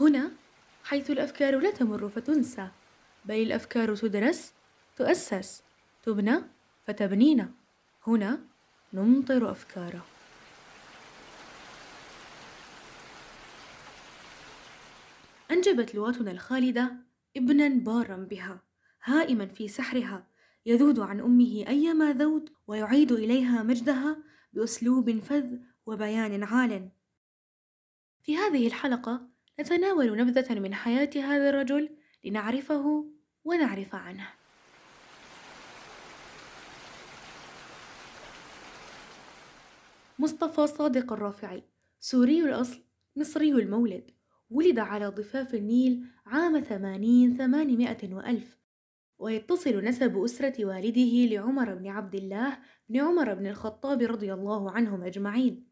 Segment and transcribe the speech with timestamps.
[0.00, 0.30] هنا
[0.84, 2.68] حيث الأفكار لا تمر فتنسى
[3.24, 4.52] بل الأفكار تدرس
[4.96, 5.62] تؤسس
[6.02, 6.36] تبنى
[6.86, 7.50] فتبنينا.
[8.06, 8.40] هنا
[8.92, 10.06] نمطر أفكاره.
[15.50, 16.92] أنجبت لغتنا الخالدة
[17.36, 18.60] ابنا بارا بها
[19.04, 20.26] هائما في سحرها
[20.66, 24.16] يذود عن أمه أيما ذود ويعيد إليها مجدها
[24.52, 25.56] بأسلوب فذ
[25.86, 26.88] وبيان عال.
[28.22, 29.29] في هذه الحلقة
[29.60, 31.88] نتناول نبذة من حياة هذا الرجل
[32.24, 33.06] لنعرفه
[33.44, 34.28] ونعرف عنه.
[40.18, 41.62] مصطفى صادق الرافعي
[42.00, 42.82] سوري الأصل
[43.16, 44.10] مصري المولد
[44.50, 48.58] ولد على ضفاف النيل عام ثمانين ثمانمائة وألف
[49.18, 52.58] ويتصل نسب أسرة والده لعمر بن عبد الله
[52.88, 55.66] بن عمر بن الخطاب رضي الله عنهم أجمعين.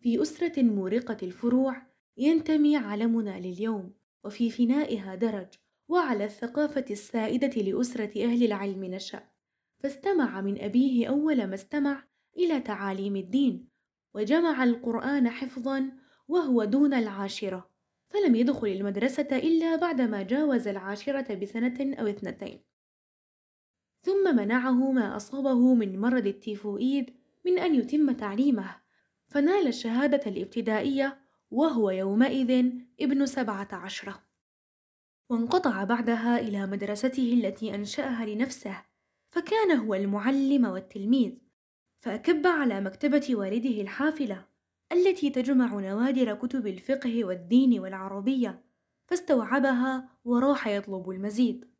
[0.00, 3.92] في أسرة مورقة الفروع ينتمي علمنا لليوم
[4.24, 5.46] وفي فنائها درج
[5.88, 9.22] وعلى الثقافة السائدة لأسرة أهل العلم نشأ.
[9.78, 12.04] فاستمع من أبيه أول ما استمع
[12.36, 13.68] إلى تعاليم الدين
[14.14, 15.92] وجمع القرآن حفظا
[16.28, 17.70] وهو دون العاشرة.
[18.08, 22.60] فلم يدخل المدرسة إلا بعدما جاوز العاشرة بسنة أو اثنتين.
[24.02, 28.76] ثم منعه ما أصابه من مرض التيفوئيد من أن يتم تعليمه.
[29.28, 34.22] فنال الشهادة الابتدائية وهو يومئذ ابن سبعة عشرة.
[35.30, 38.84] وانقطع بعدها إلى مدرسته التي أنشأها لنفسه
[39.30, 41.32] فكان هو المعلم والتلميذ.
[41.98, 44.46] فأكب على مكتبة والده الحافلة
[44.92, 48.64] التي تجمع نوادر كتب الفقه والدين والعربية
[49.06, 51.70] فاستوعبها وراح يطلب المزيد.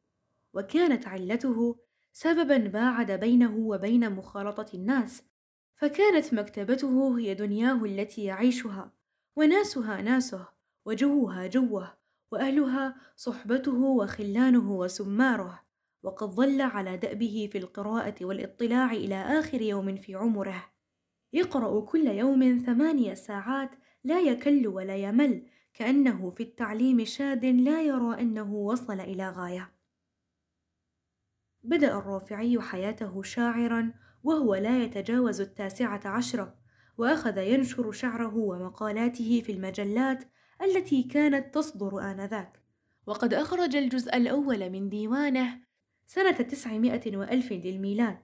[0.55, 1.77] وكانت علته
[2.13, 5.23] سببا باعد بينه وبين مخالطة الناس
[5.77, 8.98] فكانت مكتبته هي دنياه التي يعيشها.
[9.39, 10.49] وناسها ناسه
[10.85, 11.95] وجوها جوه
[12.33, 15.65] وأهلها صحبته وخلانه وسماره.
[16.03, 20.73] وقد ظل على دأبه في القراءة والاطلاع إلى آخر يوم في عمره.
[21.33, 23.71] يقرأ كل يوم ثمانية ساعات
[24.05, 29.73] لا يكل ولا يمل كأنه في التعليم شاد لا يرى أنه وصل إلى غاية.
[31.63, 36.68] بدأ الرافعي حياته شاعرا وهو لا يتجاوز التاسعة عشرة.
[36.99, 40.25] وأخذ ينشر شعره ومقالاته في المجلات
[40.63, 42.63] التي كانت تصدر آنذاك.
[43.07, 45.61] وقد أخرج الجزء الأول من ديوانه
[46.07, 48.19] سنة تسعمائة وألف للميلاد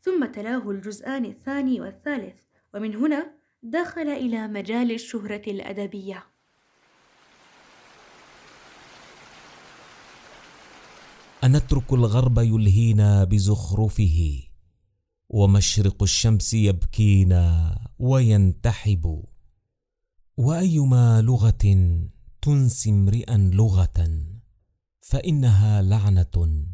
[0.00, 2.42] ثم تلاه الجزءان الثاني والثالث
[2.74, 6.24] ومن هنا دخل إلى مجال الشهرة الأدبية.
[11.44, 14.42] أنترك الغرب يلهينا بزخرفه
[15.28, 17.76] ومشرق الشمس يبكينا.
[18.04, 19.24] وينتحب.
[20.36, 21.64] وأيما لغة
[22.42, 24.24] تنسي امرئا لغة
[25.00, 26.64] فإنها لعنة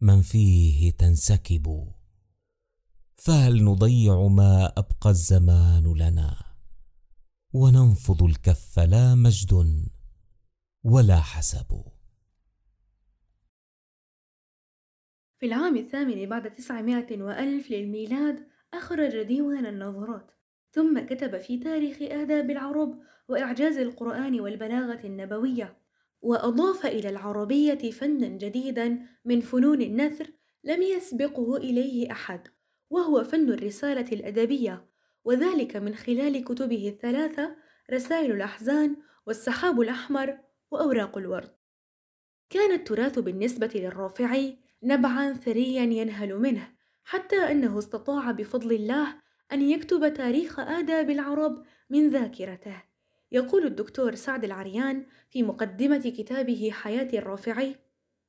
[0.00, 1.92] من فيه تنسكب.
[3.16, 6.36] فهل نضيع ما أبقى الزمان لنا؟
[7.52, 9.82] وننفض الكف لا مجد
[10.84, 11.84] ولا حسب.
[15.38, 20.34] في العام الثامن بعد تسعمائة وألف للميلاد أخرج ديوان النظرات.
[20.74, 25.76] ثم كتب في تاريخ آداب العرب وإعجاز القرآن والبلاغة النبوية
[26.22, 30.30] وأضاف إلى العربية فنا جديدا من فنون النثر
[30.64, 32.48] لم يسبقه إليه أحد
[32.90, 34.86] وهو فن الرسالة الأدبية
[35.24, 37.56] وذلك من خلال كتبه الثلاثة
[37.92, 38.96] رسائل الأحزان
[39.26, 40.38] والسحاب الأحمر
[40.70, 41.50] وأوراق الورد.
[42.50, 46.68] كان التراث بالنسبة للرافعي نبعا ثريا ينهل منه
[47.04, 52.82] حتى أنه استطاع بفضل الله أن يكتب تاريخ آداب العرب من ذاكرته.
[53.32, 57.76] يقول الدكتور سعد العريان في مقدمة كتابه حياة الرافعي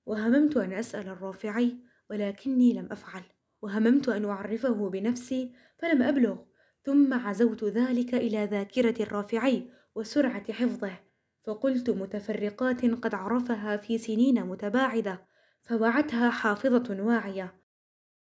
[0.06, 1.78] وهممت أن أسأل الرافعي
[2.09, 3.22] ولكني لم أفعل.
[3.62, 6.38] وهممت أن أعرفه بنفسي فلم أبلغ.
[6.84, 11.00] ثم عزوت ذلك إلى ذاكرة الرافعي وسرعة حفظه.
[11.46, 15.26] فقلت متفرقات قد عرفها في سنين متباعدة
[15.64, 17.56] فوعتها حافظة واعية.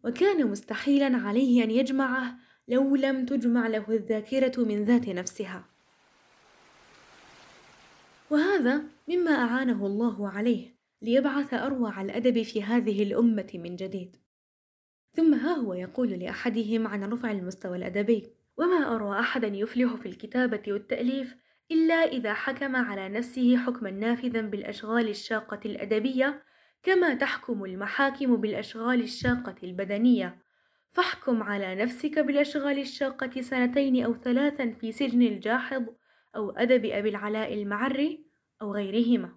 [0.04, 2.38] وكان مستحيلا عليه أن يجمعه
[2.68, 5.66] لو لم تجمع له الذاكرة من ذات نفسها.
[8.30, 14.16] وهذا مما أعانه الله عليه ليبعث أروع الأدب في هذه الأمة من جديد.
[15.16, 20.62] ثم ها هو يقول لأحدهم عن رفع المستوى الأدبي وما أرى أحدا يفلح في الكتابة
[20.68, 21.36] والتأليف
[21.72, 26.44] إلا إذا حكم على نفسه حكما نافذا بالأشغال الشاقة الأدبية
[26.84, 30.43] كما تحكم المحاكم بالأشغال الشاقة البدنية
[30.94, 35.84] فاحكم على نفسك بالأشغال الشاقة سنتين أو ثلاثا في سجن الجاحظ
[36.36, 38.26] أو أدب أبي العلاء المعري
[38.62, 39.36] أو غيرهما.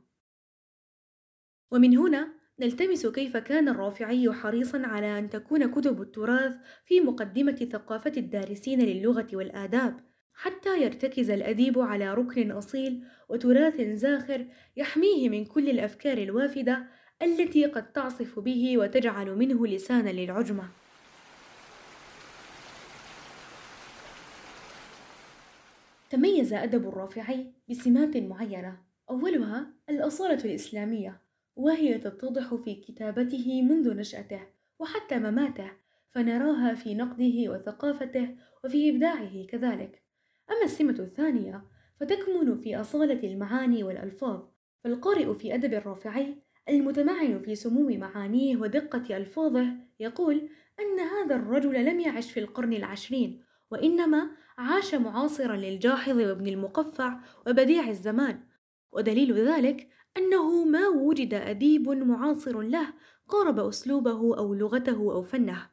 [1.70, 6.56] ومن هنا نلتمس كيف كان الرافعي حريصا على أن تكون كتب التراث
[6.86, 10.00] في مقدمة ثقافة الدارسين للغة والآداب
[10.34, 16.86] حتى يرتكز الأديب على ركن أصيل وتراث زاخر يحميه من كل الأفكار الوافدة
[17.22, 20.85] التي قد تعصف به وتجعل منه لسانا للعجمة.
[26.16, 28.78] تميز أدب الرافعي بسمات معينة
[29.10, 31.20] أولها الأصالة الإسلامية
[31.56, 34.40] وهي تتضح في كتابته منذ نشأته
[34.78, 35.70] وحتى مماته
[36.10, 38.28] فنراها في نقده وثقافته
[38.64, 40.02] وفي إبداعه كذلك.
[40.50, 41.64] أما السمة الثانية
[42.00, 44.42] فتكمن في أصالة المعاني والألفاظ
[44.84, 46.36] فالقارئ في أدب الرافعي
[46.68, 49.66] المتمعن في سمو معانيه ودقة ألفاظه
[50.00, 50.48] يقول
[50.80, 57.88] أن هذا الرجل لم يعش في القرن العشرين وإنما عاش معاصرا للجاحظ وابن المقفع وبديع
[57.88, 58.40] الزمان.
[58.92, 62.92] ودليل ذلك أنه ما وجد أديب معاصر له
[63.28, 65.70] قارب أسلوبه أو لغته أو فنه.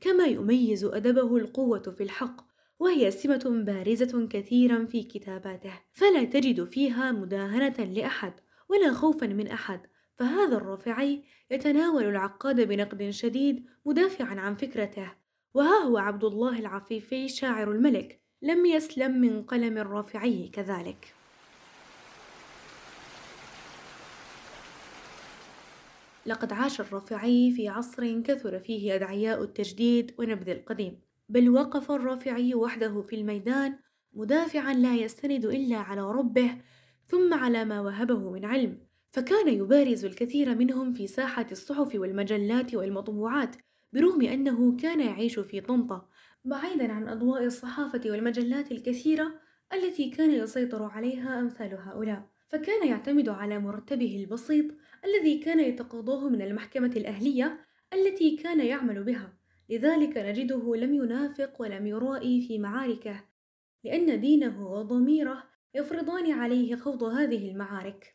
[0.00, 2.48] كما يميز أدبه القوة في الحق
[2.78, 5.72] وهي سمة بارزة كثيرا في كتاباته.
[5.92, 8.32] فلا تجد فيها مداهنة لأحد
[8.68, 9.80] ولا خوفا من أحد.
[10.16, 15.17] فهذا الرافعي يتناول العقاد بنقد شديد مدافعا عن فكرته.
[15.54, 18.20] وها هو عبد الله العفيفي شاعر الملك.
[18.42, 21.14] لم يسلم من قلم الرافعي كذلك.
[26.26, 31.00] لقد عاش الرافعي في عصر كثر فيه أدعياء التجديد ونبذ القديم.
[31.28, 33.78] بل وقف الرافعي وحده في الميدان
[34.12, 36.50] مدافعا لا يستند إلا على ربه
[37.06, 38.78] ثم على ما وهبه من علم.
[39.12, 43.56] فكان يبارز الكثير منهم في ساحة الصحف والمجلات والمطبوعات
[43.92, 46.08] برغم أنه كان يعيش في طنطا
[46.44, 49.40] بعيدا عن أضواء الصحافة والمجلات الكثيرة
[49.72, 52.28] التي كان يسيطر عليها أمثال هؤلاء.
[52.48, 54.64] فكان يعتمد على مرتبه البسيط
[55.04, 57.58] الذي كان يتقاضاه من المحكمة الأهلية
[57.92, 59.32] التي كان يعمل بها.
[59.68, 63.24] لذلك نجده لم ينافق ولم يرائي في معاركه
[63.84, 65.44] لأن دينه وضميره
[65.74, 68.14] يفرضان عليه خوض هذه المعارك.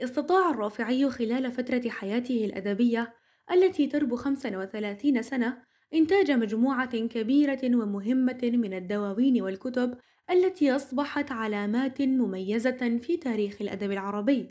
[0.00, 3.14] استطاع الرافعي خلال فترة حياته الأدبية
[3.50, 5.62] التي تربو 35 سنة
[5.94, 9.98] إنتاج مجموعة كبيرة ومهمة من الدواوين والكتب
[10.30, 14.48] التي أصبحت علامات مميزة في تاريخ الأدب العربي،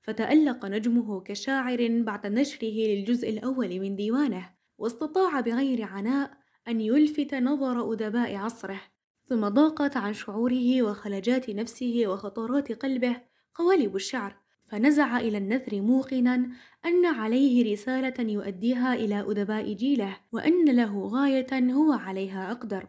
[0.00, 6.30] فتألق نجمه كشاعر بعد نشره للجزء الأول من ديوانه، واستطاع بغير عناء
[6.68, 8.80] أن يلفت نظر أدباء عصره،
[9.24, 13.16] ثم ضاقت عن شعوره وخلجات نفسه وخطرات قلبه
[13.54, 14.36] قوالب الشعر،
[14.68, 16.50] فنزع إلى النثر موقنا
[16.86, 22.88] أن عليه رسالة يؤديها إلى أدباء جيله وأن له غاية هو عليها أقدر.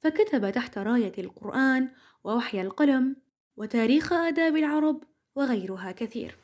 [0.00, 1.88] فكتب تحت راية القرآن
[2.24, 3.16] ووحي القلم
[3.56, 5.02] وتاريخ آداب العرب
[5.36, 6.36] وغيرها كثير.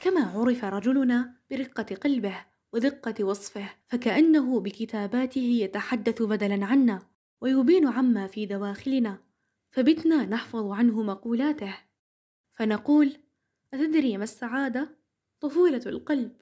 [0.00, 2.36] كما عرف رجلنا برقة قلبه
[2.72, 7.02] ودقة وصفه فكأنه بكتاباته يتحدث بدلا عنا
[7.40, 9.27] ويبين عما في دواخلنا.
[9.70, 11.78] فبتنا نحفظ عنه مقولاته.
[12.52, 13.16] فنقول
[13.74, 14.98] أتدري ما السعادة؟
[15.40, 16.40] طفولة القلب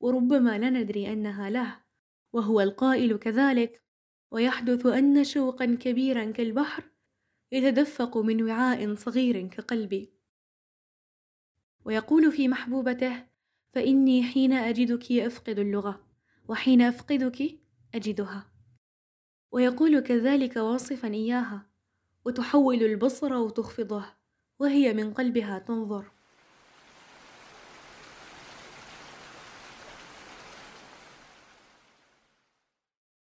[0.00, 1.80] وربما لا ندري أنها له
[2.32, 3.84] وهو القائل كذلك
[4.30, 6.84] ويحدث أن شوقا كبيرا كالبحر
[7.52, 10.12] يتدفق من وعاء صغير كقلبي.
[11.84, 13.26] ويقول في محبوبته
[13.72, 16.06] فإني حين أجدك أفقد اللغة
[16.48, 17.60] وحين أفقدك
[17.94, 18.52] أجدها.
[19.52, 21.73] ويقول كذلك واصفا إياها
[22.24, 24.04] وتحول البصر وتخفضه
[24.60, 26.04] وهي من قلبها تنظر.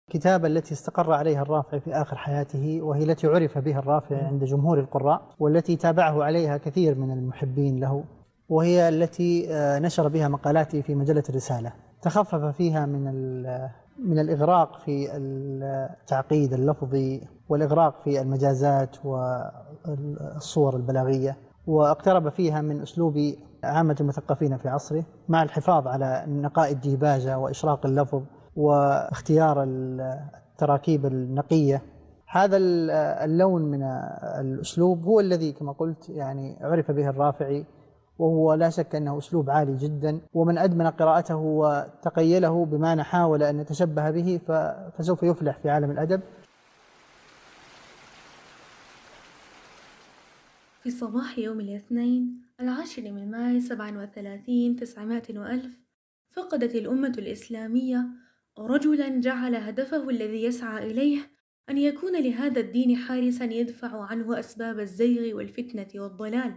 [0.09, 4.81] الكتابة التي استقر عليها الرافع في آخر حياته وهي التي عرف بها الرافع عند جمهور
[4.81, 8.05] القراء والتي تابعه عليها كثير من المحبين له
[8.49, 11.73] وهي التي آه، نشر بها مقالاته في مجلة الرسالة.
[12.03, 13.07] تخفف فيها من
[13.99, 21.37] من الإغراق في التعقيد اللفظي والإغراق في المجازات والصور البلاغية
[21.67, 23.35] واقترب فيها من أسلوب
[23.65, 28.23] عامة المثقفين في عصره مع الحفاظ على نقاء الديباجة وإشراق اللفظ
[28.57, 31.83] واختيار التراكيب النقية.
[32.29, 33.83] هذا اللون من
[34.41, 37.67] الأسلوب هو الذي كما قلت يعني عرف به الرافعي
[38.19, 44.11] وهو لا شك أنه أسلوب عالي جدا ومن أدمن قراءته وتقيله بمعنى حاول أن يتشبه
[44.11, 44.41] به
[44.99, 46.21] فسوف يفلح في عالم الأدب.
[50.83, 55.75] في صباح يوم الاثنين العاشر من ماي سبعة وثلاثين تسعمائة وألف
[56.31, 58.07] فقدت الأمة الإسلامية
[58.59, 61.19] رجلا جعل هدفه الذي يسعى إليه
[61.71, 66.55] أن يكون لهذا الدين حارسا يدفع عنه أسباب الزيغ والفتنة والضلال.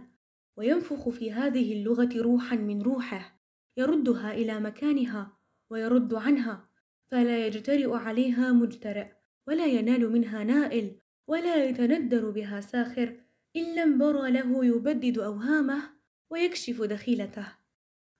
[0.56, 3.40] وينفخ في هذه اللغة روحا من روحه
[3.76, 5.36] يردها إلى مكانها
[5.70, 6.68] ويرد عنها
[7.06, 9.12] فلا يجترئ عليها مجترئ
[9.46, 13.20] ولا ينال منها نائل ولا يتندر بها ساخر
[13.56, 15.82] إلا انبرى له يبدد أوهامه
[16.30, 17.46] ويكشف دخيلته.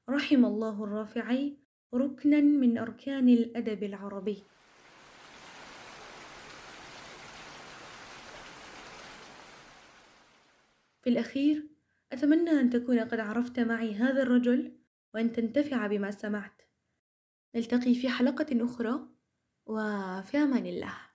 [0.09, 1.57] رحم الله الرافعي
[1.95, 4.43] ركنا من أركان الأدب العربي.
[11.03, 11.70] في الأخير
[12.13, 14.79] أتمنى أن تكون قد عرفت معي هذا الرجل
[15.15, 16.63] وأن تنتفع بما سمعت.
[17.57, 19.09] نلتقي في حلقة أخرى
[19.67, 21.10] وفي أمان الله.